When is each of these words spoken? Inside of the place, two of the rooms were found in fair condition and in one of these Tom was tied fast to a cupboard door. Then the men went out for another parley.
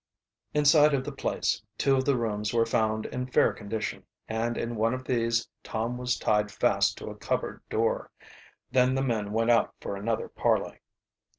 Inside 0.55 0.95
of 0.95 1.03
the 1.03 1.11
place, 1.11 1.61
two 1.77 1.95
of 1.95 2.05
the 2.05 2.17
rooms 2.17 2.55
were 2.55 2.65
found 2.65 3.05
in 3.05 3.27
fair 3.27 3.53
condition 3.53 4.03
and 4.27 4.57
in 4.57 4.75
one 4.75 4.95
of 4.95 5.03
these 5.03 5.47
Tom 5.61 5.95
was 5.99 6.17
tied 6.17 6.49
fast 6.51 6.97
to 6.97 7.11
a 7.11 7.15
cupboard 7.15 7.61
door. 7.69 8.09
Then 8.71 8.95
the 8.95 9.03
men 9.03 9.31
went 9.31 9.51
out 9.51 9.75
for 9.79 9.95
another 9.95 10.27
parley. 10.27 10.79